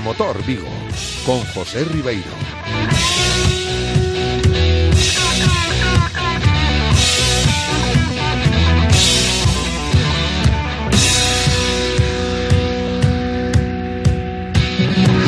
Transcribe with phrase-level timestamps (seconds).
[0.00, 0.68] Motor Vigo
[1.24, 2.30] con José Ribeiro.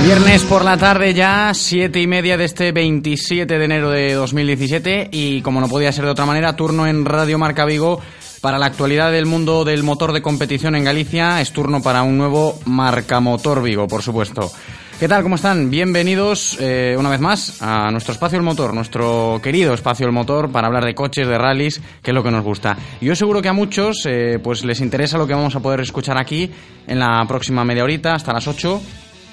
[0.07, 5.09] Viernes por la tarde ya, siete y media de este 27 de enero de 2017
[5.11, 8.01] y como no podía ser de otra manera, turno en Radio Marca Vigo
[8.47, 11.41] para la actualidad del mundo del motor de competición en Galicia.
[11.41, 14.53] Es turno para un nuevo Marca Motor Vigo, por supuesto.
[15.01, 15.25] ¿Qué tal?
[15.25, 15.69] ¿Cómo están?
[15.69, 20.53] Bienvenidos eh, una vez más a nuestro espacio El Motor, nuestro querido espacio El Motor
[20.53, 22.77] para hablar de coches, de rallies, que es lo que nos gusta.
[23.01, 26.17] Yo seguro que a muchos eh, pues les interesa lo que vamos a poder escuchar
[26.17, 26.49] aquí
[26.87, 28.81] en la próxima media horita, hasta las 8,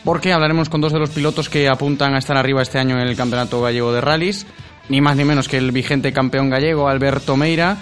[0.03, 3.08] porque hablaremos con dos de los pilotos que apuntan a estar arriba este año en
[3.08, 4.48] el Campeonato Gallego de Rallys,
[4.89, 7.77] ni más ni menos que el vigente campeón gallego Alberto Meira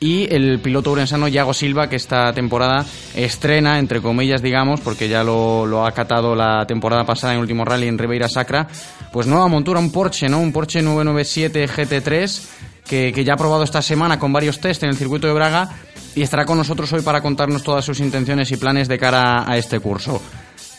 [0.00, 5.24] y el piloto urensano Yago Silva que esta temporada estrena, entre comillas digamos, porque ya
[5.24, 8.66] lo, ha catado la temporada pasada en el último rally en Ribeira Sacra,
[9.12, 10.40] pues nueva montura, un Porsche, ¿no?
[10.40, 12.42] Un Porsche 997 GT3
[12.86, 15.70] que, que ya ha probado esta semana con varios test en el circuito de Braga
[16.14, 19.56] y estará con nosotros hoy para contarnos todas sus intenciones y planes de cara a
[19.56, 20.20] este curso.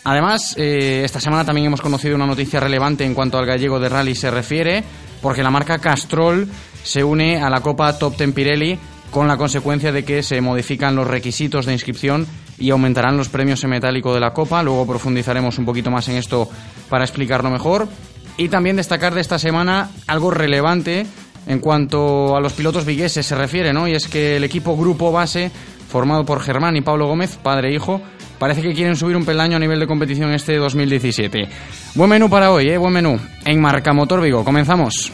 [0.06, 3.90] Además, eh, esta semana también hemos conocido una noticia relevante en cuanto al gallego de
[3.90, 4.84] rally se refiere,
[5.20, 6.48] porque la marca Castrol
[6.84, 8.78] se une a la Copa Top Ten Pirelli
[9.16, 12.28] con la consecuencia de que se modifican los requisitos de inscripción
[12.58, 14.62] y aumentarán los premios en metálico de la Copa.
[14.62, 16.50] Luego profundizaremos un poquito más en esto
[16.90, 17.88] para explicarlo mejor.
[18.36, 21.06] Y también destacar de esta semana algo relevante
[21.48, 23.88] en cuanto a los pilotos vigueses se refiere, ¿no?
[23.88, 25.50] Y es que el equipo Grupo Base,
[25.88, 28.02] formado por Germán y Pablo Gómez, padre e hijo,
[28.38, 31.48] Parece que quieren subir un peldaño a nivel de competición este 2017.
[31.94, 32.78] Buen menú para hoy, ¿eh?
[32.78, 33.18] Buen menú.
[33.46, 34.44] En Marca Motor Vigo.
[34.44, 35.10] Comenzamos.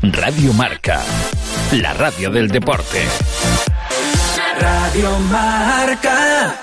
[0.00, 1.02] Radio Marca.
[1.72, 2.98] La radio del deporte.
[4.58, 6.56] Radio Marca.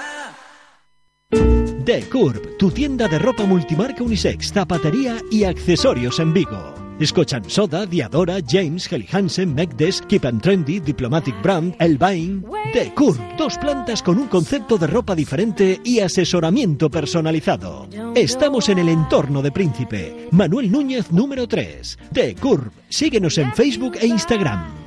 [1.85, 6.73] The Curb, tu tienda de ropa multimarca unisex, zapatería y accesorios en Vigo.
[6.99, 12.43] Escochan Soda, Diadora, James, Helly Hansen, Megdes, Keep and Trendy, Diplomatic Brand, Elvain.
[12.73, 17.87] The Curve, dos plantas con un concepto de ropa diferente y asesoramiento personalizado.
[18.15, 20.29] Estamos en el entorno de Príncipe.
[20.31, 21.99] Manuel Núñez, número 3.
[22.11, 24.84] The Curve, síguenos en Facebook e Instagram.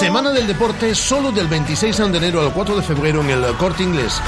[0.00, 3.82] Semana del Deporte solo del 26 de enero al 4 de febrero en el Corte
[3.82, 4.18] Inglés.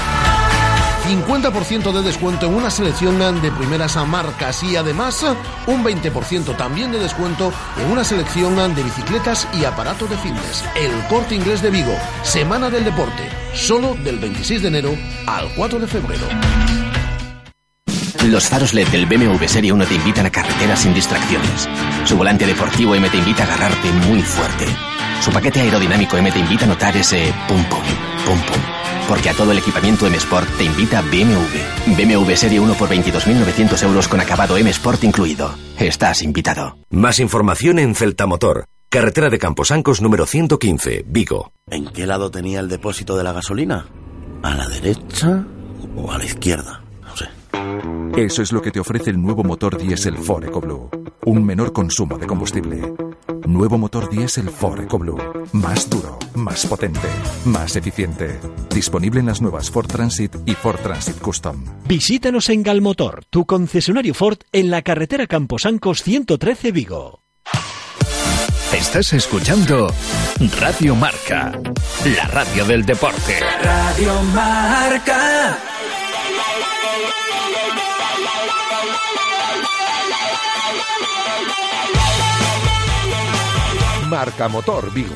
[1.07, 5.25] 50% de descuento en una selección de primeras marcas y además
[5.65, 7.51] un 20% también de descuento
[7.81, 10.63] en una selección de bicicletas y aparatos de fitness.
[10.75, 14.95] El Corte Inglés de Vigo, Semana del Deporte, solo del 26 de enero
[15.25, 16.27] al 4 de febrero.
[18.27, 21.67] Los faros LED del BMW Serie 1 te invitan a carreteras sin distracciones.
[22.05, 24.67] Su volante deportivo M te invita a agarrarte muy fuerte.
[25.23, 27.79] Su paquete aerodinámico M te invita a notar ese pum pum,
[28.25, 31.95] pum pum porque a todo el equipamiento M Sport te invita BMW.
[31.95, 35.53] BMW Serie 1 por 22.900 euros con acabado M Sport incluido.
[35.77, 36.77] Estás invitado.
[36.89, 38.65] Más información en Celtamotor.
[38.89, 41.51] Carretera de Camposancos número 115, Vigo.
[41.69, 43.85] ¿En qué lado tenía el depósito de la gasolina?
[44.43, 45.45] ¿A la derecha
[45.95, 46.83] o a la izquierda?
[47.01, 47.29] No sé.
[48.21, 50.89] Eso es lo que te ofrece el nuevo motor diésel Ford EcoBlue.
[51.25, 52.81] Un menor consumo de combustible.
[53.45, 55.17] Nuevo motor diésel Ford EcoBlue.
[55.53, 57.07] Más duro, más potente,
[57.45, 58.39] más eficiente.
[58.69, 61.63] Disponible en las nuevas Ford Transit y Ford Transit Custom.
[61.87, 67.23] Visítanos en Galmotor, tu concesionario Ford en la carretera Camposancos 113 Vigo.
[68.73, 69.87] Estás escuchando
[70.59, 71.51] Radio Marca,
[72.17, 73.39] la radio del deporte.
[73.61, 75.57] Radio Marca.
[84.13, 85.15] Marca Motor Vigo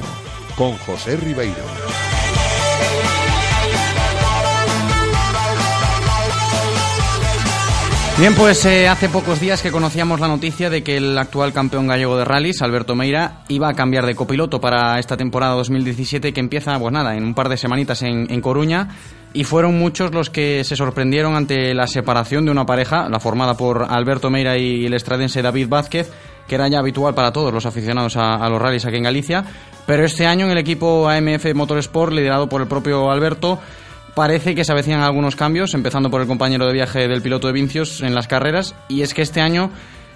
[0.56, 1.54] con José Ribeiro.
[8.18, 11.86] Bien, pues eh, hace pocos días que conocíamos la noticia de que el actual campeón
[11.86, 16.40] gallego de rallies, Alberto Meira, iba a cambiar de copiloto para esta temporada 2017 que
[16.40, 18.88] empieza, pues nada, en un par de semanitas en, en Coruña.
[19.34, 23.56] Y fueron muchos los que se sorprendieron ante la separación de una pareja, la formada
[23.56, 26.12] por Alberto Meira y el estradense David Vázquez,
[26.48, 29.44] que era ya habitual para todos los aficionados a, los rallies aquí en Galicia.
[29.86, 33.60] Pero este año en el equipo AMF Motorsport, liderado por el propio Alberto,
[34.16, 37.54] parece que se avecinan algunos cambios, empezando por el compañero de viaje del piloto de
[37.54, 38.76] Vincios en las carreras.
[38.90, 39.70] Y es que este año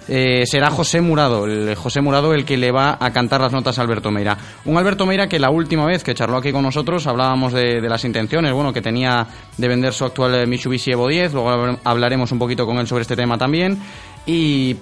[0.08, 3.78] eh, será José Murado, el José Murado el que le va a cantar las notas
[3.78, 4.36] a Alberto Meira.
[4.64, 7.88] Un Alberto Meira que la última vez que charló aquí con nosotros hablábamos de, de,
[7.88, 9.26] las intenciones, bueno, que tenía
[9.56, 13.14] de vender su actual Mitsubishi Evo 10, luego hablaremos un poquito con él sobre este
[13.14, 13.78] tema también.
[14.26, 14.76] Y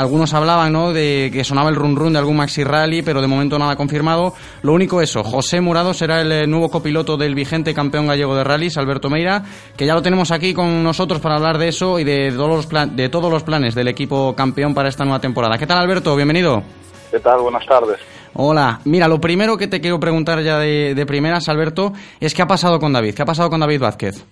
[0.00, 0.94] algunos hablaban ¿no?
[0.94, 4.32] de que sonaba el run run de algún Maxi Rally, pero de momento nada confirmado.
[4.62, 8.42] Lo único eso, José Murado será el eh, nuevo copiloto del vigente campeón gallego de
[8.42, 9.42] rallies, Alberto Meira,
[9.76, 12.66] que ya lo tenemos aquí con nosotros para hablar de eso y de todos los,
[12.66, 15.58] plan de todos los planes del equipo campeón para esta nueva temporada.
[15.58, 16.16] ¿Qué tal Alberto?
[16.16, 16.62] Bienvenido.
[17.10, 17.40] ¿Qué tal?
[17.40, 17.98] Buenas tardes.
[18.32, 22.40] Hola, mira, lo primero que te quiero preguntar ya de, de primeras, Alberto, es qué
[22.40, 24.24] ha pasado con David, qué ha pasado con David Vázquez.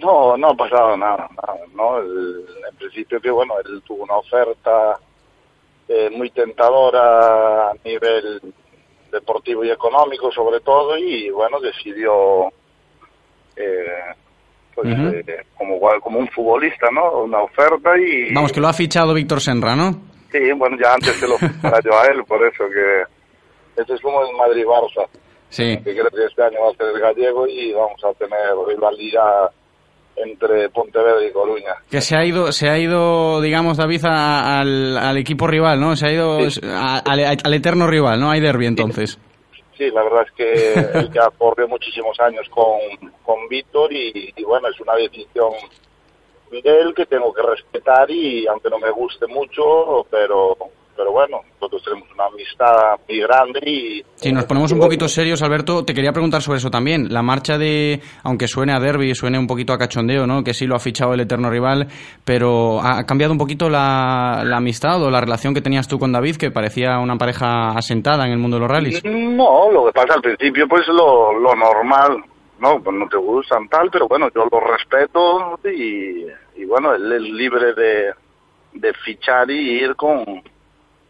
[0.00, 1.98] No, no ha pasado nada, nada ¿no?
[1.98, 4.98] El, en principio que, bueno, él tuvo una oferta
[5.88, 8.40] eh, muy tentadora a nivel
[9.12, 12.48] deportivo y económico sobre todo y, bueno, decidió,
[13.56, 14.14] eh,
[14.74, 17.22] pues, eh, como, un futbolista, ¿no?
[17.22, 18.32] Una oferta y...
[18.34, 19.92] Vamos, que lo ha fichado Víctor Senra, ¿no?
[20.32, 23.80] Sí, bueno, ya antes se lo fichara yo a él, por eso que...
[23.80, 25.06] Este es como el Madrid-Barça.
[25.48, 25.76] Sí.
[25.84, 29.50] que creo que este año va a ser el gallego y vamos a tener rivalidad
[30.16, 31.74] entre Pontevedra y Coruña.
[31.90, 35.96] Que se ha ido, se ha ido, digamos, David, a- al, al equipo rival, ¿no?
[35.96, 36.38] Se ha ido
[36.72, 38.30] a- al, al eterno rival, ¿no?
[38.30, 39.18] Hay derby entonces.
[39.76, 42.78] Sí, la verdad es que él ya corrió muchísimos años con,
[43.24, 45.50] con Víctor y, y bueno, es una decisión
[46.50, 50.56] de él que tengo que respetar y aunque no me guste mucho, pero
[50.96, 55.42] pero bueno, nosotros tenemos una amistad muy grande y Si nos ponemos un poquito serios,
[55.42, 57.12] Alberto, te quería preguntar sobre eso también.
[57.12, 60.42] La marcha de, aunque suene a derby, suene un poquito a cachondeo, ¿no?
[60.44, 61.88] Que sí lo ha fichado el eterno rival,
[62.24, 66.12] pero ha cambiado un poquito la, la amistad o la relación que tenías tú con
[66.12, 69.04] David, que parecía una pareja asentada en el mundo de los rallies.
[69.04, 72.22] No, lo que pasa al principio pues lo, lo normal,
[72.60, 72.80] ¿no?
[72.82, 76.26] Pues no te gustan tal, pero bueno, yo lo respeto y,
[76.56, 78.12] y bueno, él es libre de,
[78.74, 80.24] de fichar y ir con,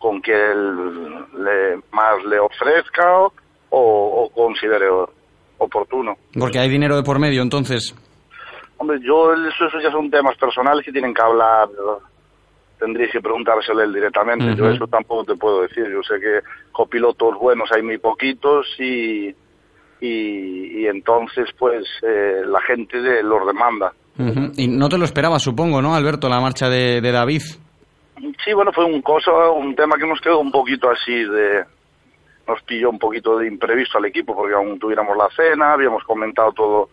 [0.04, 0.76] con él
[1.38, 3.30] le, más le ofrezca o,
[3.70, 4.86] o considere
[5.56, 6.14] oportuno.
[6.38, 7.94] Porque hay dinero de por medio, entonces.
[8.76, 11.68] Hombre, yo eso, eso ya son temas personales que tienen que hablar,
[12.78, 14.54] tendríais que preguntárselo él directamente.
[14.56, 15.86] Yo eso tampoco te puedo decir.
[15.90, 16.40] Yo sé que
[16.70, 19.28] copilotos buenos hay muy poquitos y,
[20.00, 23.92] y, y entonces pues eh, la gente de- los demanda.
[24.56, 27.42] Y no te lo esperabas, supongo, ¿no, Alberto, la marcha de, de David?
[28.44, 31.64] Sí, bueno, fue un cosa, un tema que nos quedó un poquito así de,
[32.46, 36.52] nos pilló un poquito de imprevisto al equipo porque aún tuviéramos la cena, habíamos comentado
[36.52, 36.88] todo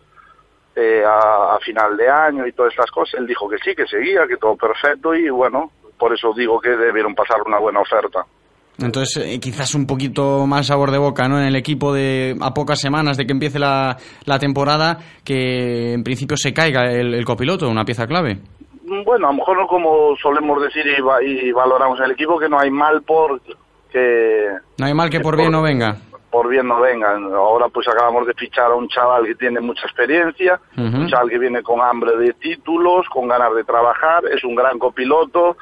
[0.74, 3.20] eh, a, final de año y todas estas cosas.
[3.20, 6.70] Él dijo que sí, que seguía, que todo perfecto y bueno, por eso digo que
[6.70, 8.24] debieron pasar una buena oferta.
[8.78, 11.38] Entonces, eh, quizás un poquito más sabor de boca, ¿no?
[11.38, 13.98] En el equipo de a pocas semanas de que empiece la,
[14.40, 18.40] temporada, que en principio se caiga el copiloto, una pieza clave.
[18.84, 22.38] Bueno, a lo mejor no como solemos decir y, va- y valoramos en el equipo,
[22.38, 23.40] que no hay mal por
[23.90, 24.48] que
[24.78, 25.96] No hay mal que por bien no venga.
[26.30, 27.24] por bien no vengan.
[27.34, 31.38] Ahora pues acabamos de fichar a un chaval que tiene mucha experiencia, un chaval que
[31.38, 35.56] viene con hambre de títulos, con ganas de trabajar, es un gran copiloto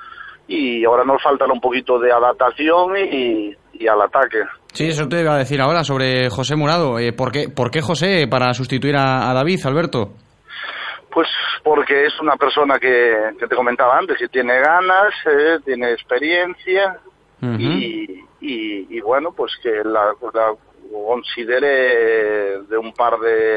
[0.46, 4.38] y ahora nos falta un poquito de adaptación y, y al ataque.
[4.72, 6.98] Sí, eso te iba a decir ahora sobre José Murado.
[7.00, 10.10] Eh, ¿por, qué, ¿Por qué José para sustituir a, a David, Alberto?
[11.20, 11.28] Pues
[11.62, 16.96] porque es una persona que, que te comentaba antes, que tiene ganas, eh, tiene experiencia
[17.58, 20.54] y, y, y bueno, pues que la, la
[20.90, 23.56] considere de un par de,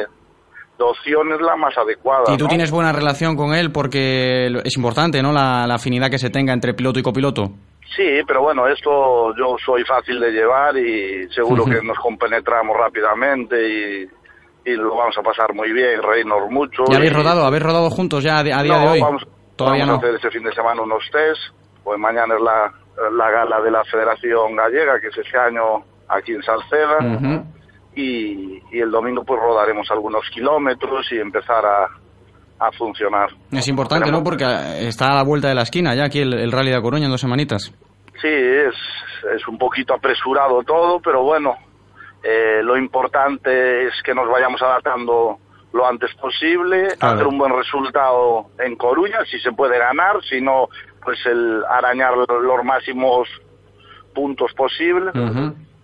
[0.77, 2.33] de opciones la más adecuada.
[2.33, 2.49] Y tú ¿no?
[2.49, 5.31] tienes buena relación con él porque es importante, ¿no?
[5.31, 7.49] La, la afinidad que se tenga entre piloto y copiloto.
[7.95, 13.55] Sí, pero bueno, esto yo soy fácil de llevar y seguro que nos compenetramos rápidamente
[13.69, 14.22] y,
[14.65, 16.83] y lo vamos a pasar muy bien, reírnos mucho.
[16.89, 17.45] ¿Ya habéis rodado?
[17.45, 19.01] ¿Habéis rodado juntos ya a, día No, de hoy?
[19.01, 19.23] Vamos,
[19.55, 20.07] Todavía vamos no.
[20.07, 21.41] a hacer este fin de semana unos test,
[21.83, 22.71] pues mañana es la,
[23.11, 26.97] la gala de la Federación Gallega, que es este año aquí en Salceda,
[27.95, 31.87] y, y el domingo pues rodaremos algunos kilómetros y empezar a,
[32.65, 33.29] a funcionar.
[33.51, 34.23] Es importante, ¿no?
[34.23, 34.45] Porque
[34.87, 37.11] está a la vuelta de la esquina ya aquí el, el Rally de Coruña en
[37.11, 37.71] dos semanitas.
[38.21, 38.73] Sí, es,
[39.35, 41.55] es un poquito apresurado todo, pero bueno,
[42.23, 45.37] eh, lo importante es que nos vayamos adaptando
[45.73, 47.15] lo antes posible, Claro.
[47.15, 50.69] hacer un buen resultado en Coruña, si se puede ganar, si no,
[51.03, 53.27] pues el arañar los máximos
[54.13, 55.13] puntos posibles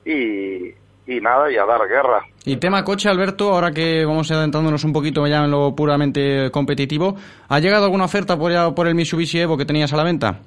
[0.06, 0.70] y,
[1.12, 2.22] y nada, y a dar guerra.
[2.46, 7.16] Y tema coche, Alberto, ahora que vamos adentrándonos un poquito ya en lo puramente competitivo,
[7.48, 10.40] ¿ha llegado alguna oferta por, ya por el Mitsubishi Evo que tenías a la venta?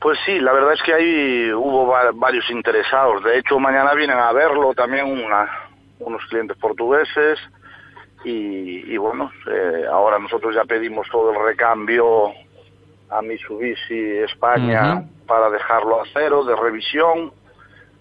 [0.00, 3.22] Pues sí, la verdad es que ahí hubo va- varios interesados.
[3.24, 5.50] De hecho, mañana vienen a verlo también una-
[5.98, 7.38] unos clientes portugueses.
[8.24, 12.32] Y, y bueno, eh, ahora nosotros ya pedimos todo el recambio
[13.10, 17.32] a Mitsubishi España para dejarlo a cero de revisión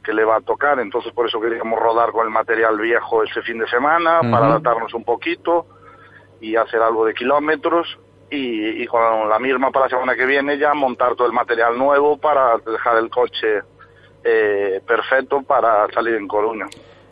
[0.04, 0.80] que le va a tocar.
[0.80, 4.94] Entonces, por eso queríamos rodar con el material viejo ese fin de semana para adaptarnos
[4.94, 5.66] un poquito
[6.42, 7.98] y hacer algo de kilómetros.
[8.30, 11.78] Y, y con la misma para la semana que viene ya montar todo el material
[11.78, 13.62] nuevo para dejar el coche
[14.24, 16.66] eh, perfecto para salir en Coruña.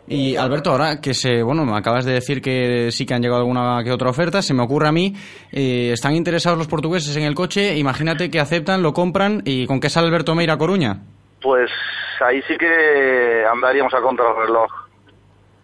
[0.08, 3.40] Y Alberto, ahora que se, bueno, me acabas de decir que sí que han llegado
[3.40, 5.14] alguna que otra oferta, se me ocurre a mí,
[5.50, 9.80] eh, están interesados los portugueses en el coche, imagínate que aceptan, lo compran y con
[9.80, 10.98] qué sale Alberto Meira a Coruña.
[11.42, 11.70] Pues
[12.24, 14.72] ahí sí que andaríamos a contrarreloj.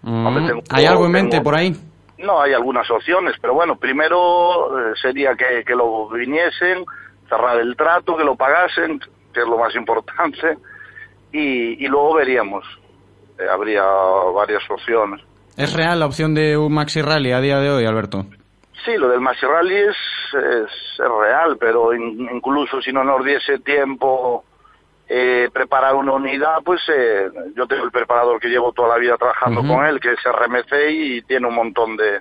[0.03, 1.77] Mm, ¿Hay algo en mente por ahí?
[2.23, 6.85] No, hay algunas opciones, pero bueno, primero eh, sería que, que lo viniesen,
[7.29, 9.01] cerrar el trato, que lo pagasen,
[9.35, 10.57] que es lo más importante,
[11.33, 12.65] y, y luego veríamos.
[13.39, 15.21] Eh, habría varias opciones.
[15.57, 18.25] ¿Es real la opción de un Maxi Rally a día de hoy, Alberto?
[18.85, 19.97] Sí, lo del Maxi Rally es,
[20.35, 24.45] es, es real, pero in- incluso si no nos diese tiempo
[25.09, 29.17] eh, preparar una unidad, pues eh, yo tengo el preparador que llevo toda la vida
[29.17, 32.21] trabajando con él, que es RMC y tiene un montón de,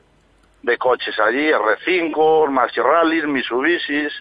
[0.63, 4.11] de coches allí, R5, Maxi Rally, Mitsubishis,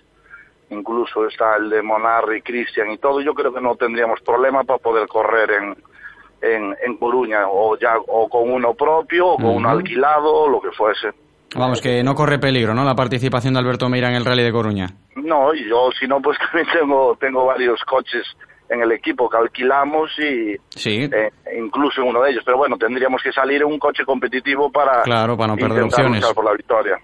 [0.71, 3.21] incluso está el de Monarri, Christian y todo.
[3.21, 5.77] Yo creo que no tendríamos problema para poder correr en,
[6.43, 9.79] en, en Coruña, o ya o con uno propio, o con uno Ujú.
[9.79, 11.09] alquilado, o lo que fuese.
[11.57, 12.85] Vamos, que no corre peligro, ¿no?
[12.85, 14.87] La participación de Alberto Meira en el Rally de Coruña.
[15.17, 18.25] No, yo si no, pues también tengo, tengo varios coches
[18.71, 22.43] en el equipo que alquilamos y Sí, eh, incluso en uno de ellos.
[22.47, 26.25] Pero bueno, tendríamos que salir en un coche competitivo para, Claro, para no perder opciones.
[26.33, 26.97] por la victoria.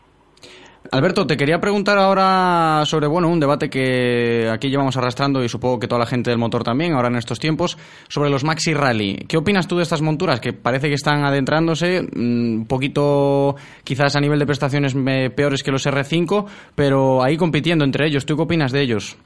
[0.92, 5.80] Alberto, te quería preguntar ahora sobre bueno un debate que aquí llevamos arrastrando y supongo
[5.80, 7.76] que toda la gente del motor también ahora en estos tiempos
[8.08, 9.26] sobre los Maxi Rally.
[9.28, 14.14] ¿Qué opinas tú de estas monturas que parece que están adentrándose mm, un poquito quizás
[14.14, 14.94] a nivel de prestaciones
[15.34, 16.46] peores que los R5,
[16.76, 18.24] pero ahí compitiendo entre ellos?
[18.24, 19.18] ¿Tú qué opinas de ellos?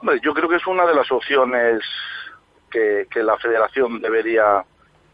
[0.00, 1.80] Hombre, yo creo que es una de las opciones
[2.70, 4.64] que, que la federación debería,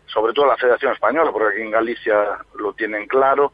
[0.06, 3.52] sobre todo la federación española, porque aquí en Galicia lo tienen claro,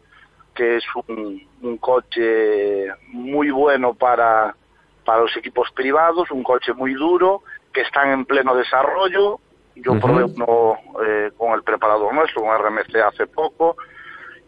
[0.55, 4.55] que es un, un coche muy bueno para,
[5.05, 7.43] para los equipos privados, un coche muy duro,
[7.73, 9.41] que están en pleno desarrollo.
[9.77, 10.77] Yo probé uno
[11.07, 13.77] eh, con el preparador nuestro, con RMC hace poco,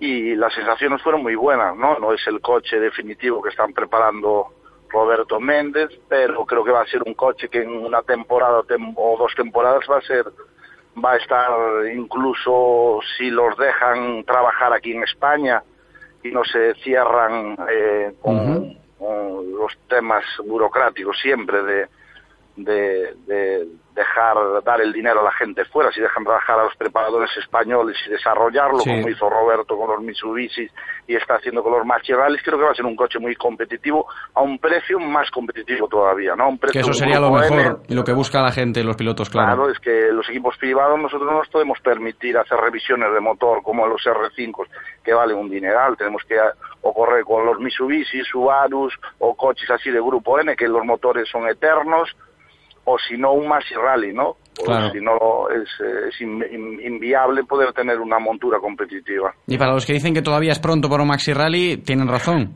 [0.01, 1.99] y las sensaciones fueron muy buenas, ¿no?
[1.99, 4.53] No es el coche definitivo que están preparando
[4.93, 8.93] Roberto Méndez, pero creo que va a ser un coche que en una temporada tem-
[8.97, 10.25] o dos temporadas va a ser
[11.03, 11.51] va a estar
[11.95, 15.63] incluso si los dejan trabajar aquí en España
[16.23, 21.89] y no se cierran eh, con, con los temas burocráticos siempre de,
[22.57, 26.77] de, de dejar dar el dinero a la gente fuera, si dejan trabajar a los
[26.77, 28.91] preparadores españoles y desarrollarlo, Sí.
[28.91, 30.67] como hizo Roberto con los Mitsubishi
[31.07, 33.35] y está haciendo con los Maxi Rallys, creo que va a ser un coche muy
[33.37, 36.49] competitivo a un precio más competitivo todavía, ¿no?
[36.49, 38.97] Un Que precio eso un sería lo mejor y lo que busca la gente, los
[38.97, 39.49] pilotos, claro.
[39.57, 43.63] Claro, es que los equipos privados nosotros no nos podemos permitir hacer revisiones de motor
[43.63, 44.67] como los R5
[45.05, 45.97] que valen un dineral.
[45.97, 46.39] Tenemos que
[46.81, 51.29] o correr con los Mitsubishi, Subarus o coches así de grupo N que los motores
[51.29, 52.09] son eternos
[52.85, 54.37] o si no un Maxi Rally, ¿no?
[54.65, 54.91] Claro.
[54.91, 55.15] si no
[55.49, 59.33] es, eh, es in- in- inviable poder tener una montura competitiva.
[59.47, 62.55] Y para los que dicen que todavía es pronto para un Maxi Rally, tienen razón.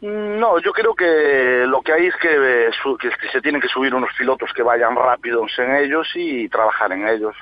[0.00, 3.68] No, yo creo que lo que hay es que, eh, que- que se tienen que
[3.68, 7.34] subir unos pilotos que vayan rápidos en ellos y trabajar en ellos.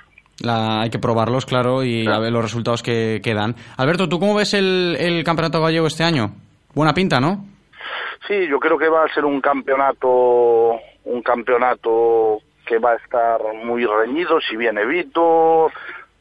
[0.44, 3.54] La- hay que probarlos, claro, y a ver los resultados que, que dan.
[3.76, 6.32] Alberto, ¿tú cómo ves el, el campeonato gallego este año?
[6.74, 7.44] Buena pinta, ¿no?
[8.26, 10.74] Sí, yo creo que va a ser un campeonato,
[11.04, 15.70] un campeonato que va a estar muy reñido, si viene Vito,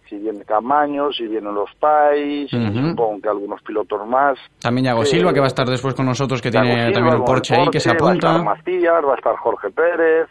[0.10, 2.90] si viene Camaño, si vienen los Pais, Ujú.
[2.90, 4.38] supongo que algunos pilotos más.
[4.62, 5.18] También Yago Sí.
[5.18, 7.70] Silva, que va a estar después con nosotros, que tiene Silva también con Porsche ahí,
[7.70, 8.28] que se Porsche, Va a apunta.
[8.32, 10.28] estar Macías, va a estar Jorge Pérez,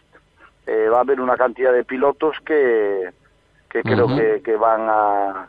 [0.67, 3.09] eh, va a haber una cantidad de pilotos que,
[3.69, 4.17] que creo Ujú.
[4.17, 5.47] que, que van a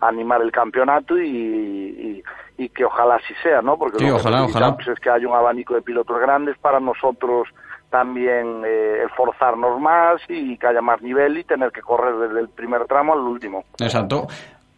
[0.00, 2.22] animar el campeonato y, y,
[2.56, 3.76] y que ojalá así sea, ¿no?
[3.78, 4.76] Porque Sí, lo que ojalá, ojalá.
[4.86, 7.48] es que haya un abanico de pilotos grandes para nosotros
[7.98, 12.48] también eh, esforzarnos más y que haya más nivel y tener que correr desde el
[12.48, 13.62] primer tramo al último.
[13.78, 14.26] Exacto.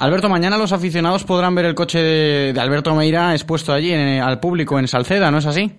[0.00, 4.22] Alberto, mañana los aficionados podrán ver el coche de, de Alberto Meira expuesto allí en-
[4.22, 5.72] al público en Salceda, ¿no es así?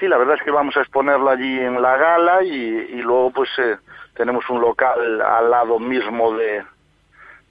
[0.00, 3.30] Sí, la verdad es que vamos a exponerlo allí en la gala y, y luego
[3.30, 3.76] pues eh,
[4.16, 6.64] tenemos un local al lado mismo de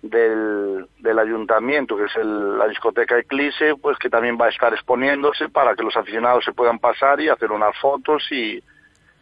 [0.02, 4.74] del, del ayuntamiento, que es el- la discoteca Eclipse, pues que también va a estar
[4.74, 8.62] exponiéndose para que los aficionados se puedan pasar y hacer unas fotos y,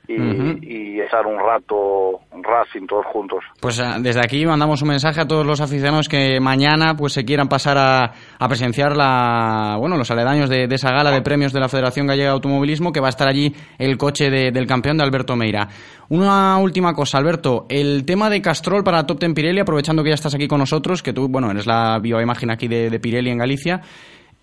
[0.08, 3.40] y, estar un rato un Racing todos juntos.
[3.62, 7.24] Pues ah, desde aquí mandamos un mensaje a todos los aficionados que mañana pues se
[7.26, 11.54] quieran pasar a, a presenciar la, bueno, los aledaños de, de esa gala de premios
[11.54, 14.66] de la Federación Gallega de Automovilismo, que va a estar allí el coche de- del
[14.68, 15.68] campeón de Alberto Meira.
[16.10, 20.16] Una última cosa, Alberto, el tema de Castrol para Top Ten Pirelli, aprovechando que ya
[20.16, 23.38] estás aquí con nosotros, que tú, bueno, eres la bioimagen aquí de, de Pirelli en
[23.40, 23.82] Galicia,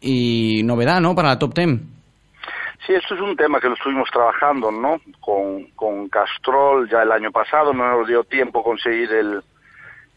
[0.00, 1.94] y novedad, ¿no?, para la Top Ten.
[2.87, 5.00] Sí, esto es un tema que lo estuvimos trabajando, ¿no?
[5.21, 9.43] Con, con Castrol ya el año pasado, no nos dio tiempo conseguir el,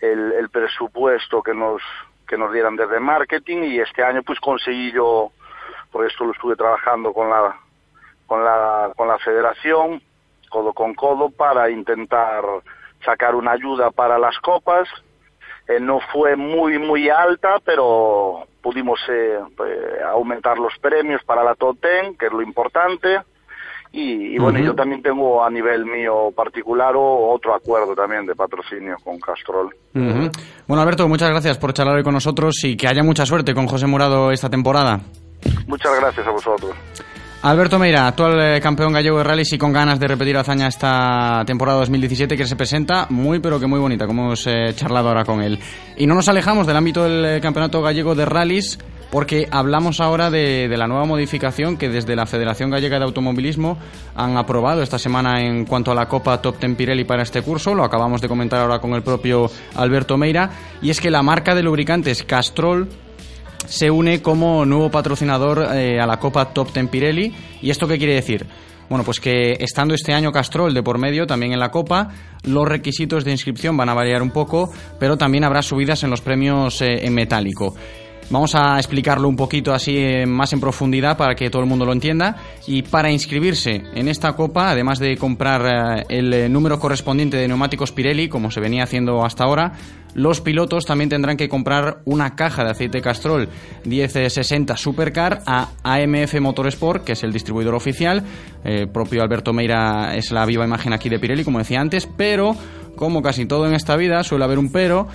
[0.01, 1.81] el, el presupuesto que nos,
[2.27, 5.31] que nos dieran desde marketing y este año pues conseguí yo,
[5.93, 7.57] por esto lo estuve trabajando con la,
[8.25, 10.01] con la, con la federación,
[10.49, 12.43] codo con codo, para intentar
[13.05, 14.89] sacar una ayuda para las copas.
[15.69, 21.55] Eh, no fue muy, muy alta, pero pudimos eh, eh, aumentar los premios para la
[21.55, 23.19] top ten, que es lo importante.
[23.93, 28.35] Y, y bueno, yo también tengo a nivel mío particular o- otro acuerdo también de
[28.35, 29.73] patrocinio con Castrol.
[30.67, 33.67] Bueno, Alberto, muchas gracias por charlar hoy con nosotros y que haya mucha suerte con
[33.67, 34.99] José Murado esta temporada.
[35.67, 36.75] Muchas gracias a vosotros.
[37.43, 41.43] Alberto Meira, actual eh, campeón gallego de rallies y con ganas de repetir hazaña esta
[41.45, 45.23] temporada 2017 que se presenta muy pero que muy bonita, como hemos eh, charlado ahora
[45.23, 45.59] con él.
[45.97, 48.79] Y no nos alejamos del ámbito del eh, campeonato gallego de rallies
[49.11, 53.77] porque hablamos ahora de, de la nueva modificación que desde la Federación Gallega de Automovilismo
[54.15, 57.75] han aprobado esta semana en cuanto a la Copa Top Ten Pirelli para este curso,
[57.75, 60.49] lo acabamos de comentar ahora con el propio Alberto Meira,
[60.81, 62.89] y es que la marca de lubricantes Castrol
[63.65, 67.33] se une como nuevo patrocinador eh, a la Copa Top Ten Pirelli.
[67.61, 68.45] ¿Y esto qué quiere decir?
[68.89, 72.09] Bueno, pues que estando este año Castrol de por medio también en la Copa,
[72.43, 76.21] los requisitos de inscripción van a variar un poco, pero también habrá subidas en los
[76.21, 77.75] premios eh, en metálico.
[78.29, 81.85] Vamos a explicarlo un poquito así eh, más en profundidad para que todo el mundo
[81.85, 82.35] lo entienda.
[82.65, 88.27] Y para inscribirse en esta copa, además de comprar el número correspondiente de neumáticos Pirelli,
[88.27, 89.71] como se venía haciendo hasta ahora,
[90.13, 93.49] los pilotos también tendrán que comprar una caja de aceite Castrol
[93.85, 98.23] 1060 Supercar a AMF Motorsport, que es el distribuidor oficial.
[98.63, 102.55] Eh, propio Alberto Meira es la viva imagen aquí de Pirelli, como decía antes, pero
[102.95, 105.07] como casi todo en esta vida, suele haber un pero.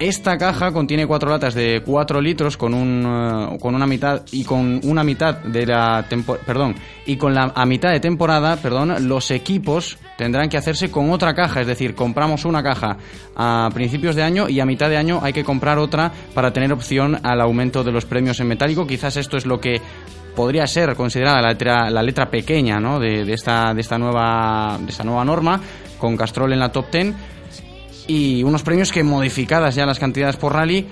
[0.00, 4.44] Esta caja contiene cuatro latas de 4 litros con un eh, con una mitad y
[4.44, 6.06] con una mitad de la
[6.46, 11.10] perdón y con la a mitad de temporada perdón los equipos tendrán que hacerse con
[11.10, 11.62] otra caja.
[11.62, 12.96] Es decir compramos una caja
[13.34, 16.72] a principios de año y a mitad de año hay que comprar otra para tener
[16.72, 18.86] opción al aumento de los premios en metálico.
[18.86, 19.80] Quizás esto es lo que
[20.36, 23.00] podría ser considerada la letra, la letra pequeña ¿no?
[23.00, 25.60] de, de esta de esta nueva de esta nueva norma
[25.98, 27.14] con Castrol en la top 10
[28.08, 30.86] y unos premios que modificadas ya las cantidades por rally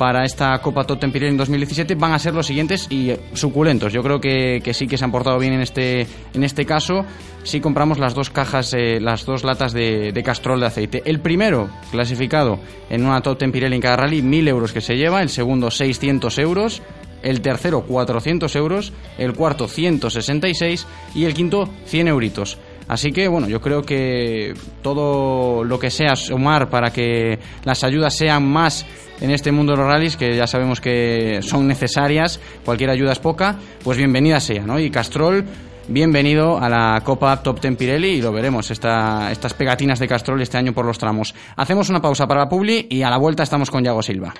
[0.00, 3.20] para esta Copa Top Ten Pirelli en 2017 van a ser los siguientes y eh,
[3.34, 3.92] suculentos.
[3.92, 7.04] Yo creo que, que sí que se han portado bien en este, en este caso.
[7.42, 11.02] Si compramos las dos cajas, eh, las dos latas de, de Castrol de aceite.
[11.04, 14.96] El primero, clasificado en una Top Ten Pirelli en cada rally, 1000 euros que se
[14.96, 15.20] lleva.
[15.20, 16.80] El segundo, 600 euros.
[17.22, 18.94] El tercero, 400 euros.
[19.18, 20.86] El cuarto, 166.
[21.14, 22.56] Y el quinto, 100 euritos.
[22.90, 28.16] Así que bueno, yo creo que todo lo que sea sumar para que las ayudas
[28.16, 28.84] sean más
[29.20, 33.20] en este mundo de los rallies, que ya sabemos que son necesarias, cualquier ayuda es
[33.20, 34.80] poca, pues bienvenida sea, ¿no?
[34.80, 35.44] Y Castrol,
[35.86, 40.42] bienvenido a la Copa Top Ten Pirelli y lo veremos, esta, estas pegatinas de Castrol
[40.42, 41.32] este año por los tramos.
[41.54, 44.34] Hacemos una pausa para la Publi y a la vuelta estamos con Yago Silva.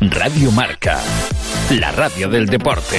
[0.00, 1.00] Radio Marca,
[1.70, 2.98] la radio del deporte.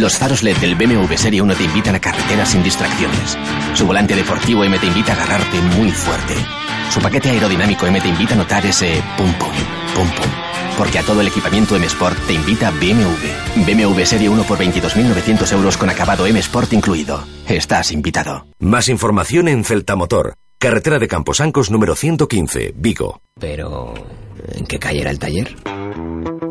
[0.00, 3.38] Los faros LED del BMW Serie 1 te invitan a carreteras sin distracciones.
[3.74, 6.34] Su volante deportivo M te invita a agarrarte muy fuerte.
[6.90, 9.52] Su paquete aerodinámico M te invita a notar ese pum pum,
[9.94, 10.30] pum pum.
[10.76, 13.64] Porque a todo el equipamiento M Sport te invita BMW.
[13.64, 17.22] BMW Serie 1 por 22.900 euros con acabado M Sport incluido.
[17.48, 18.46] Estás invitado.
[18.58, 23.20] Más información en Celtamotor, carretera de Camposancos número 115, Vigo.
[23.38, 23.94] Pero,
[24.54, 25.54] ¿en qué calle era el taller?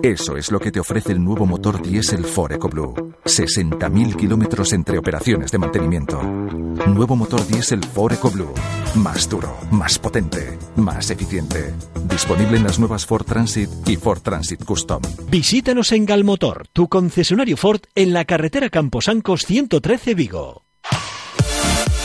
[0.04, 3.14] Eso es lo que te ofrece el nuevo motor diésel Ford EcoBlue.
[3.24, 6.22] 60.000 kilómetros entre operaciones de mantenimiento.
[6.22, 8.54] Nuevo motor diésel Ford EcoBlue.
[8.96, 11.74] Más duro, más potente, más eficiente.
[12.04, 15.02] Disponible en las nuevas Ford Transit y Ford Transit Custom.
[15.30, 20.66] Visítanos en Galmotor, tu concesionario Ford en la carretera Camposancos 113 Vigo.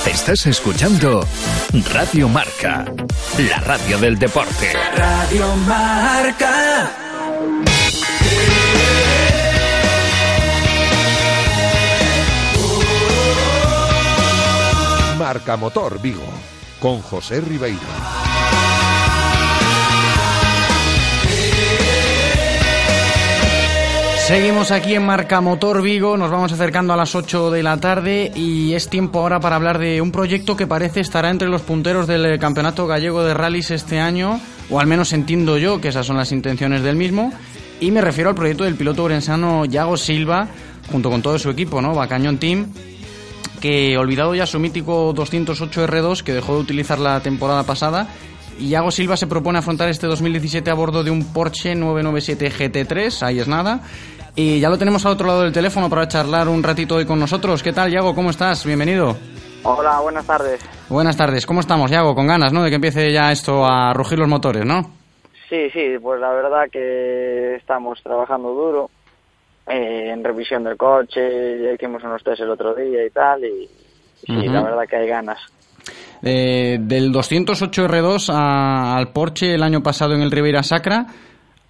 [0.06, 1.26] Estás escuchando
[1.92, 2.84] Radio Marca,
[3.50, 4.72] la radio del deporte.
[4.94, 7.08] Radio Marca.
[15.28, 16.24] Marca Motor Vigo
[16.80, 17.78] con José Ribeiro.
[24.26, 28.32] Seguimos aquí en Marca Motor Vigo, nos vamos acercando a las 8 de la tarde
[28.34, 32.06] y es tiempo ahora para hablar de un proyecto que parece estará entre los punteros
[32.06, 36.16] del Campeonato Gallego de Rallys este año, o al menos entiendo yo que esas son
[36.16, 37.34] las intenciones del mismo,
[37.80, 40.48] y me refiero al proyecto del piloto orensano Yago Silva,
[40.90, 41.94] junto con todo su equipo, ¿no?
[41.94, 42.72] Bacañón Team,
[43.60, 48.08] que olvidado ya su mítico 208 R2 que dejó de utilizar la temporada pasada
[48.58, 53.22] y Yago Silva se propone afrontar este 2017 a bordo de un Porsche 997 GT3,
[53.22, 53.80] ahí es nada.
[54.34, 57.20] Y ya lo tenemos al otro lado del teléfono para charlar un ratito hoy con
[57.20, 57.62] nosotros.
[57.62, 58.14] ¿Qué tal, Yago?
[58.14, 58.64] ¿Cómo estás?
[58.66, 59.16] Bienvenido.
[59.62, 60.60] Hola, buenas tardes.
[60.88, 61.46] Buenas tardes.
[61.46, 62.14] ¿Cómo estamos, Yago?
[62.14, 62.62] Con ganas, ¿no?
[62.62, 64.90] De que empiece ya esto a rugir los motores, ¿no?
[65.48, 68.90] Sí, sí, pues la verdad que estamos trabajando duro
[69.68, 73.68] eh, en revisión del coche, ya hicimos unos test el otro día y tal, y
[74.26, 75.38] sí, la verdad que hay ganas.
[76.22, 81.07] Eh, del 208 R2 a- al Porsche el año pasado en el Ribeira Sacra,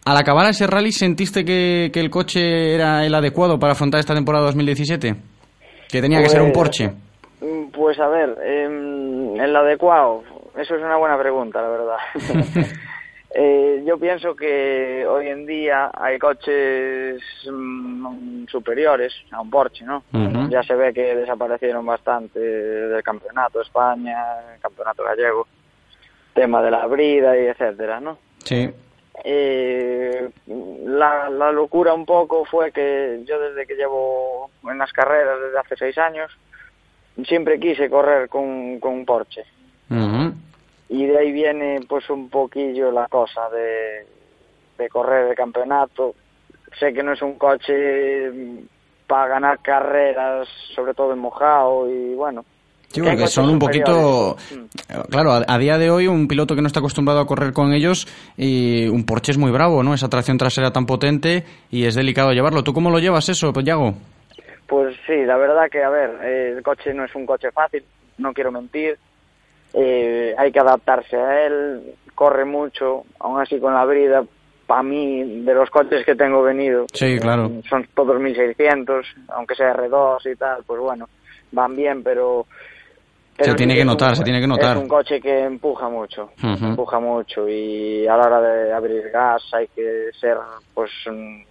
[0.05, 4.15] al acabar ese rally, ¿sentiste que, que el coche era el adecuado para afrontar esta
[4.15, 5.15] temporada 2017?
[5.91, 6.89] Que tenía que ser un Pues- Porsche.
[7.41, 10.23] Mm, Pues a ver, em, el adecuado,
[10.57, 11.97] eso es una buena pregunta, la verdad.
[13.31, 20.03] Eh, yo pienso que hoy en día hay coches mm, superiores a un Porsche, ¿no?
[20.49, 25.47] Ya se ve que desaparecieron bastante del campeonato de España, el campeonato gallego,
[26.33, 28.17] tema de la brida y etcétera, ¿no?
[28.45, 28.71] Sí.
[29.25, 30.31] Eh,
[30.87, 35.59] la, la locura un poco fue que yo desde que llevo en las carreras desde
[35.59, 36.31] hace seis años
[37.27, 39.43] siempre quise correr con, con un Porsche
[39.91, 40.35] Ujú.
[40.89, 44.07] Y de ahí viene pues un poquillo la cosa de,
[44.83, 46.15] de correr el campeonato
[46.79, 48.31] sé que no es un coche
[49.07, 52.45] para ganar carreras sobre todo en mojado y bueno
[52.91, 54.37] Sí, porque son un poquito...
[54.39, 54.71] superiores.
[54.89, 57.53] eh, Claro, a, a día de hoy un piloto que no está acostumbrado a correr
[57.53, 59.93] con ellos, y un Porsche es muy bravo, ¿no?
[59.93, 62.65] Esa tracción trasera tan potente y es delicado llevarlo.
[62.65, 63.93] ¿Tú cómo lo llevas eso, Yago?
[64.67, 67.85] Pues sí, la verdad que, a ver, el coche no es un coche fácil,
[68.17, 68.97] no quiero mentir.
[69.75, 74.25] Eh, hay que adaptarse a él, corre mucho, aún así con la brida,
[74.67, 77.51] para mí, de los coches que tengo venido, Sí, claro.
[77.69, 81.09] son todos 1600, aunque sea R2 y tal, pues bueno,
[81.53, 82.47] van bien, pero...
[83.41, 84.77] Se tiene que notar, un- se tiene que notar.
[84.77, 89.43] Es un coche que empuja mucho, empuja mucho y a la hora de abrir gas
[89.53, 90.37] hay que ser,
[90.75, 91.43] pues, mm,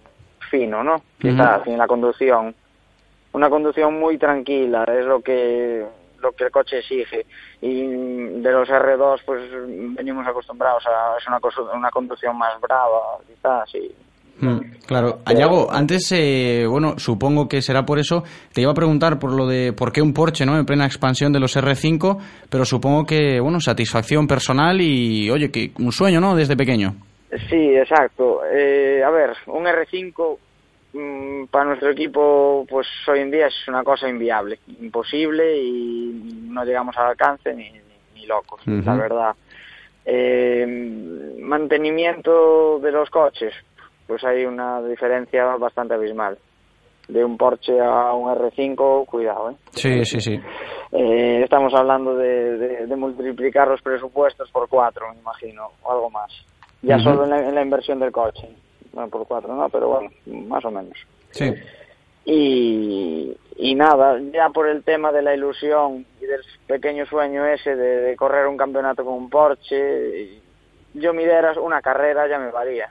[0.50, 1.00] fino, ¿no?
[1.18, 2.54] Quizás, en la conducción
[3.32, 5.84] una conducción muy tranquila es lo que
[6.20, 7.26] lo que el coche exige
[7.60, 9.50] y de los R2 pues
[9.96, 11.38] venimos acostumbrados a es una,
[11.74, 13.92] una conducción más brava quizás y
[14.40, 18.22] Mm, Claro, Ayago, antes, eh, bueno, supongo que será por eso,
[18.54, 20.56] te iba a preguntar por lo de por qué un Porsche, ¿no?
[20.56, 22.16] En plena expansión de los R5,
[22.48, 26.34] pero supongo que, bueno, satisfacción personal y, oye, que un sueño, ¿no?
[26.34, 26.94] Desde pequeño.
[27.50, 30.47] sí exacto Eh, a ver un R5 mm,
[31.50, 36.96] para nuestro equipo pues hoy en día es una cosa inviable imposible y no llegamos
[36.96, 37.80] al alcance ni, ni,
[38.14, 39.34] ni locos la verdad
[40.10, 40.64] Eh,
[41.40, 43.52] mantenimiento de los coches
[44.06, 46.38] pues hay una diferencia bastante abismal
[47.08, 49.54] de un Porsche a un R5 cuidado ¿eh?
[49.72, 50.40] Sí, sí, sí.
[50.92, 56.10] Eh, estamos hablando de, de- de multiplicar los presupuestos por cuatro, me imagino, o algo
[56.10, 56.30] más.
[56.82, 58.48] Ya solo en la, en la inversión del coche.
[58.92, 60.10] Bueno, por cuatro, no, pero bueno,
[60.48, 60.96] más o menos.
[61.30, 61.52] Sí.
[62.24, 67.74] Y, y nada, ya por el tema de la ilusión y del pequeño sueño ese
[67.74, 70.40] de, de correr un campeonato con un Porsche,
[70.94, 72.88] yo mi idea era una carrera, ya me valía.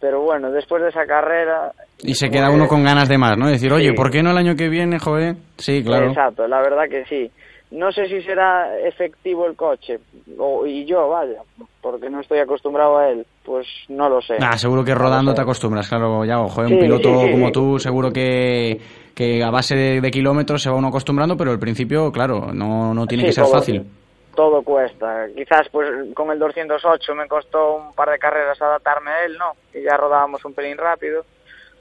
[0.00, 1.72] Pero bueno, después de esa carrera...
[2.02, 3.48] Y se queda uno con ganas de más, ¿no?
[3.48, 3.94] Decir, oye, Sí.
[3.94, 5.36] ¿por qué no el año que viene, joder?
[5.58, 6.08] Sí, claro.
[6.08, 7.30] Exacto, la verdad que sí.
[7.72, 9.98] No sé si será efectivo el coche,
[10.38, 11.40] o, y yo, vaya,
[11.80, 14.36] porque no estoy acostumbrado a él, pues no lo sé.
[14.40, 17.50] Ah, seguro que rodando te acostumbras, claro, ya, joder, Sí, un piloto sí, sí, como
[17.50, 18.78] tú, seguro que,
[19.14, 22.92] que a base de, de kilómetros se va uno acostumbrando, pero al principio, claro, no,
[22.92, 23.86] no tiene que ser fácil.
[24.34, 25.26] Todo cuesta.
[25.34, 29.52] Quizás pues con el 208 me costó un par de carreras adaptarme a él, ¿no?
[29.78, 31.24] Y ya rodábamos un pelín rápido.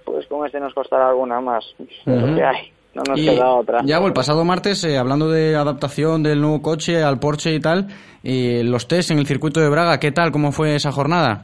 [0.04, 1.63] Pues con este nos costará alguna más.
[1.80, 2.73] Es lo que hay.
[2.93, 3.82] No nos Y, queda otra.
[3.86, 7.88] Yago, el pasado martes, eh, hablando de adaptación del nuevo coche al Porsche y tal,
[8.23, 10.32] y los test en el circuito de Braga, ¿qué tal?
[10.32, 11.43] ¿Cómo fue esa jornada?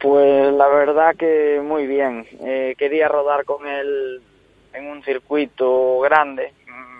[0.00, 2.26] Pues la verdad que muy bien.
[2.44, 4.20] Eh, quería rodar con él
[4.74, 6.52] en un circuito grande,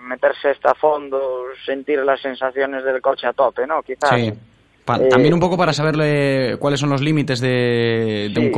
[0.07, 1.19] meterse hasta fondo,
[1.65, 3.81] sentir las sensaciones del coche a tope, ¿no?
[3.81, 4.09] Quizás.
[4.19, 4.31] Sí.
[4.85, 8.51] Pa- Eh, También un poco para saberle cuáles son los límites de, de un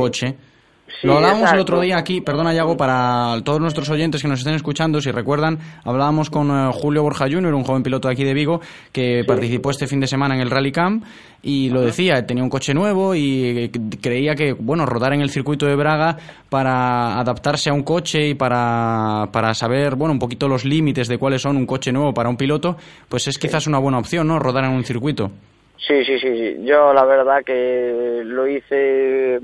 [1.00, 1.06] sí.
[1.06, 4.54] Lo hablábamos el otro día aquí, perdona Yago, para todos nuestros oyentes que nos estén
[4.54, 8.34] escuchando, si recuerdan, hablábamos con eh, Julio Borja Jr., un joven piloto de aquí de
[8.34, 8.60] Vigo,
[8.92, 11.04] que participó este fin de semana en el Rally Camp
[11.42, 15.66] y lo decía, tenía un coche nuevo y creía que, bueno, rodar en el circuito
[15.66, 16.16] de Braga
[16.48, 21.18] para adaptarse a un coche y para, para saber, bueno, un poquito los límites de
[21.18, 22.76] cuáles son un coche nuevo para un piloto,
[23.08, 24.38] pues es quizás una buena opción, ¿no?
[24.38, 25.30] Rodar en un circuito.
[25.78, 26.56] Sí, sí, sí, sí.
[26.64, 29.40] Yo la verdad que lo hice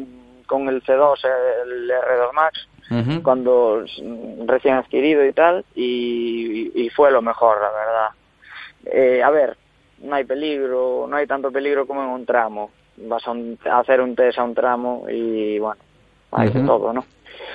[0.48, 1.24] con el C2,
[1.64, 2.68] el R2 Max,
[3.22, 3.84] cuando
[4.46, 8.08] recién adquirido y tal, y, fue lo mejor, la verdad.
[8.86, 9.56] Eh, a ver,
[10.02, 12.70] no hay peligro, no hay tanto peligro como en un tramo.
[12.96, 15.80] Vas a, hacer un test a un tramo y bueno,
[16.32, 17.04] hay de todo, ¿no?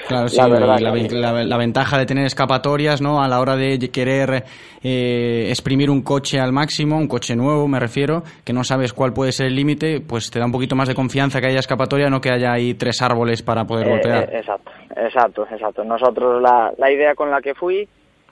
[0.08, 3.24] Claro, sí, la, ventaja de tener escapatorias, ¿no?
[3.24, 4.44] A la hora de querer
[4.84, 9.14] eh, exprimir un coche al máximo, un coche nuevo, me refiero, que no sabes cuál
[9.14, 12.10] puede ser el límite, pues te da un poquito más de confianza que haya escapatoria,
[12.10, 14.24] no que haya ahí tres árboles para poder eh, golpear.
[14.24, 15.84] Eh, exacto, exacto, exacto.
[15.84, 17.88] Nosotros la, la idea con la que fui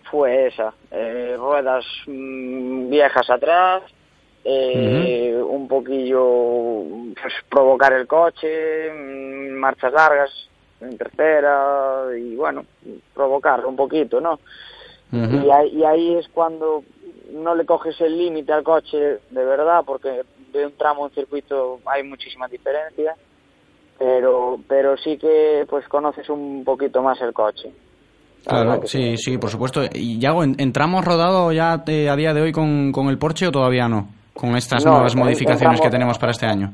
[0.10, 0.74] fue esa,
[1.38, 3.84] ruedas mm, viejas atrás,
[4.44, 6.84] un poquillo
[7.22, 10.51] pues, provocar el coche, mm, marchas largas,
[10.82, 12.66] en tercera y bueno,
[13.14, 14.40] provocar un poquito, ¿no?
[15.12, 16.84] y, ahí, ahí es cuando
[17.34, 20.22] no le coges el límite al coche de verdad, porque
[20.54, 23.16] de un tramo a un circuito hay muchísima diferencia,
[23.98, 27.72] pero, pero sí que pues conoces un poquito más el coche.
[28.46, 29.82] Claro, sí, sí, por supuesto.
[29.94, 33.52] ¿Y Yago, entramos rodado ya eh, a día de hoy con, con el Porsche o
[33.52, 34.08] todavía no?
[34.34, 36.72] Con estas nuevas modificaciones que tenemos para este año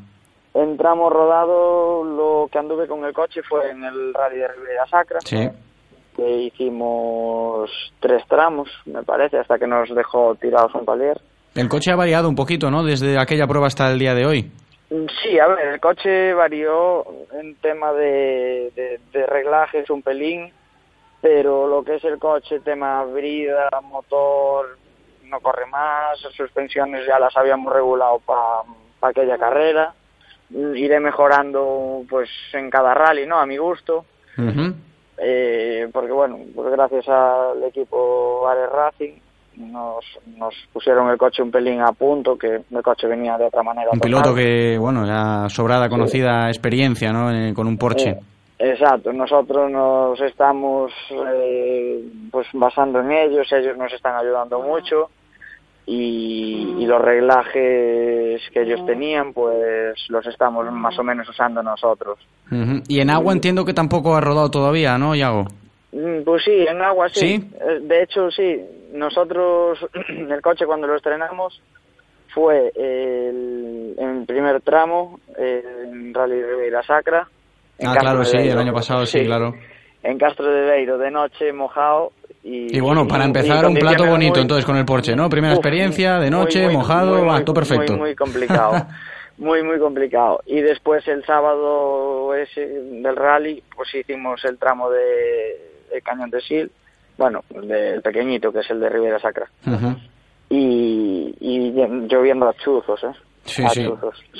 [0.53, 5.19] entramos rodado, lo que anduve con el coche fue en el rally de Ribera Sacra.
[5.21, 5.49] Sí.
[6.15, 11.19] Que hicimos tres tramos, me parece, hasta que nos dejó tirados un palier.
[11.53, 12.83] El coche ha variado un poquito, ¿no?
[12.83, 14.51] Desde aquella prueba hasta el día de hoy.
[14.89, 20.51] Sí, a ver, el coche varió en tema de, de, reglajes un pelín,
[21.21, 24.77] pero lo que es el coche, tema brida, motor,
[25.25, 28.63] no corre más, suspensiones ya las habíamos regulado para
[29.01, 29.93] aquella carrera
[30.49, 33.39] iré mejorando pues en cada rally, ¿no?
[33.39, 34.05] A mi gusto.
[35.17, 39.13] eh, porque bueno, pues gracias al equipo Ares Racing
[39.57, 40.05] nos,
[40.38, 43.89] nos pusieron el coche un pelín a punto, que el coche venía de otra manera.
[43.91, 47.31] Un piloto que, bueno, ya sobrada, conocida experiencia, ¿no?
[47.31, 48.12] Eh, con un Porsche.
[48.12, 48.19] Eh,
[48.60, 55.10] exacto, nosotros nos estamos eh, pues basando en ellos, ellos nos están ayudando mucho
[55.89, 62.19] y, los reglajes que ellos tenían pues los estamos más o menos usando nosotros.
[62.88, 65.45] Y en agua entiendo que tampoco ha rodado todavía, ¿no, Iago?
[65.91, 67.50] Mm, pues sí, en agua sí.
[67.60, 68.62] Eh, de hecho sí,
[68.93, 71.62] nosotros el coche cuando lo estrenamos
[72.34, 77.28] fue el, en primer tramo en Rally de Ribeira Sacra.
[77.84, 79.54] ah, claro, sí, el año pasado sí, claro.
[80.04, 82.12] En Castro de Beiro de noche mojado
[82.49, 85.29] y, bueno, para empezar, un plato bonito entonces con el Porsche, ¿no?
[85.29, 87.97] Primera experiencia, de noche, mojado, todo perfecto.
[87.97, 88.88] Muy, complicado,
[89.38, 90.41] muy, muy complicado.
[90.45, 96.71] Y después el sábado ese del rally, pues hicimos el tramo de, Cañón de Sil,
[97.17, 99.49] bueno, del pequeñito, que es el de Ribera Sacra.
[100.49, 101.71] y, y
[102.07, 103.12] lloviendo a chuzos, ¿eh?
[103.47, 103.89] Sí, sí.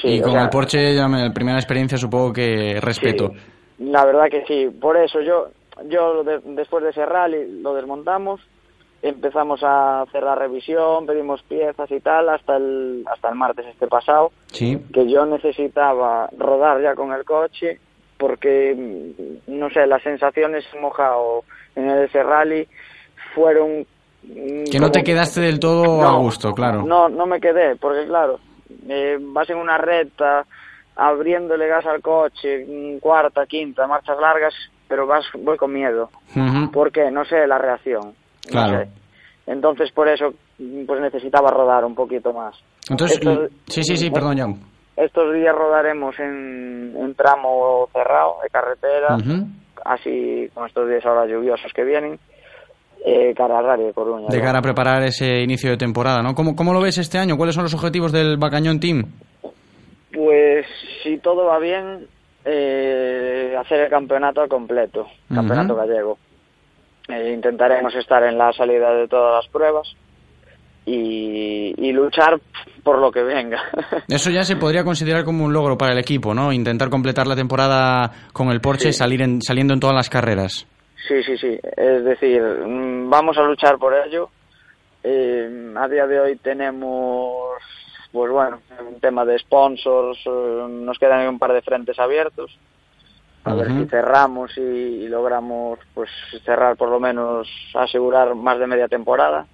[0.04, 3.32] Y con el Porsche, ya me, primera experiencia, supongo que respeto.
[3.80, 4.70] la verdad que sí.
[4.80, 5.48] Por eso yo,
[5.86, 8.42] yo después de ese rally lo desmontamos,
[9.02, 13.88] empezamos a hacer la revisión, pedimos piezas y tal hasta el hasta el martes este
[13.88, 17.80] pasado, que yo necesitaba rodar ya con el coche
[18.18, 21.44] porque mm, no sé, las sensaciones mojado
[21.76, 22.68] en ese rally
[23.36, 23.86] fueron
[24.24, 26.84] mm, que no te quedaste del todo a gusto, claro.
[26.84, 28.40] No, no me quedé, porque claro,
[28.90, 30.46] eh, vas en una recta
[30.96, 34.54] abriéndole gas al coche, mm, cuarta, quinta, marchas largas,
[34.88, 36.10] pero vas, voy con miedo.
[36.71, 37.12] ¿Por qué?
[37.12, 38.13] No sé la reacción.
[38.47, 38.86] Claro.
[39.45, 42.56] Entonces, por eso, pues necesitaba rodar un poquito más.
[42.89, 43.19] Entonces,
[43.67, 44.56] sí, sí, sí, perdón, Jan.
[44.95, 49.17] Estos días rodaremos en un tramo cerrado de carretera,
[49.86, 52.19] así con estos días ahora lluviosos que vienen,
[53.06, 54.28] eh, cara a de Coruña.
[54.30, 56.34] De cara a preparar ese inicio de temporada, ¿no?
[56.34, 57.38] ¿Cómo, ¿Cómo lo ves este año?
[57.38, 59.04] ¿Cuáles son los objetivos del Bacañón Team?
[60.12, 60.65] Pues
[61.04, 62.08] si todo va bien,
[62.50, 66.18] eh, hacer el campeonato completo, campeonato gallego.
[67.10, 69.88] Eh, intentaremos estar en la salida de todas las pruebas
[70.86, 72.40] y, luchar
[72.84, 73.62] por lo que venga.
[74.08, 76.54] Eso ya se podría considerar como un logro para el equipo, ¿no?
[76.54, 80.66] Intentar completar la temporada con el Porsche y salir en, saliendo en todas las carreras.
[81.08, 81.60] Sí, sí, sí.
[81.76, 84.30] Es decir, mm, vamos a luchar por ello.
[85.04, 87.58] Eh, a día de hoy tenemos
[88.12, 92.58] pues bueno, un tema de sponsors, eh, nos quedan un par de frentes abiertos,
[93.43, 96.10] a ver si cerramos y, y logramos pues
[96.43, 99.46] cerrar por lo menos asegurar más de media temporada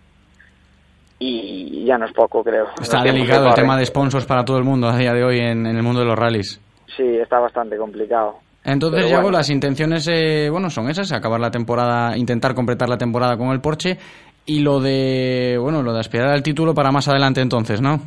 [1.20, 2.66] y ya no es poco creo.
[2.82, 5.40] Está tiempos delicado el tema de sponsors para todo el mundo a día de hoy
[5.40, 6.60] en, en el mundo de los rallies.
[6.98, 8.40] Sí, está bastante complicado.
[8.66, 9.38] Entonces, Yago, bueno.
[9.38, 13.60] las intenciones, eh, bueno, son esas, acabar la temporada, intentar completar la temporada con el
[13.60, 13.98] Porsche
[14.46, 18.00] y lo de, bueno, lo de aspirar al título para más adelante entonces, ¿no?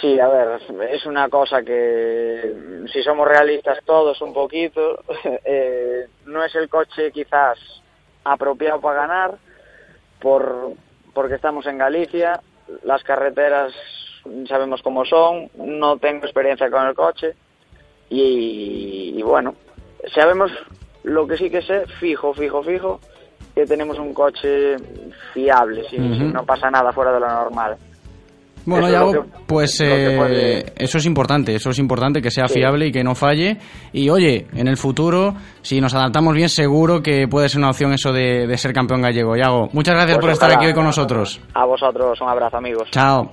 [0.00, 5.02] Sí, a ver, es una cosa que si somos realistas todos un poquito,
[5.44, 7.58] eh, no es el coche quizás
[8.22, 9.38] apropiado para ganar
[10.20, 10.72] por
[11.14, 12.40] porque estamos en Galicia,
[12.84, 13.72] las carreteras
[14.46, 17.34] sabemos cómo son, no tengo experiencia con el coche
[18.10, 19.54] y, y bueno,
[20.14, 20.52] sabemos
[21.02, 23.00] lo que sí que sé, fijo, fijo, fijo,
[23.54, 24.76] que tenemos un coche
[25.32, 27.76] fiable, si no pasa nada fuera de lo normal.
[28.64, 32.30] Bueno, Eso es Yago, que- pues eh, puede- eso es importante, eso es importante que
[32.30, 32.54] sea Sí.
[32.54, 33.58] fiable y que no falle.
[33.92, 37.92] Y oye, en el futuro, si nos adaptamos bien, seguro que puede ser una opción
[37.92, 39.36] eso de, de ser campeón gallego.
[39.36, 41.40] Yago, muchas gracias Pues por estar aquí hoy con nosotros.
[41.54, 42.88] A vosotros un abrazo, amigos.
[42.92, 43.32] Chao.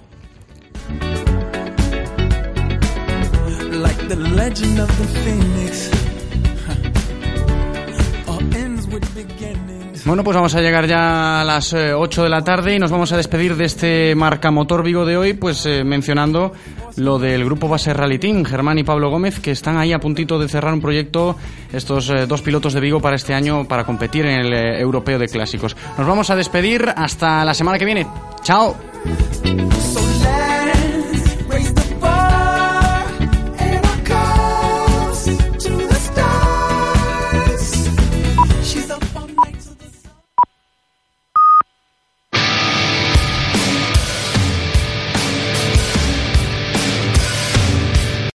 [3.72, 5.99] Like the legend of the phoenix.
[10.10, 12.89] Bueno, pues vamos a llegar ya a las eh, 8 de la tarde y nos
[12.89, 16.52] vamos a despedir de este Marca Motor Vigo de hoy, pues eh, mencionando
[16.95, 20.39] lo del grupo Base Rally Team, Germán y Pablo Gómez, que están ahí a puntito
[20.39, 21.36] de cerrar un proyecto,
[21.72, 25.19] estos eh, dos pilotos de Vigo para este año, para competir en el eh, Europeo
[25.19, 25.78] de Clásicos.
[25.95, 28.08] Nos vamos a despedir hasta la semana que viene.
[28.41, 28.76] Chao.